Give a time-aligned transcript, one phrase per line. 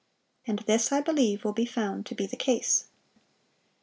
[0.47, 2.85] And this, I believe, will be found to be the case."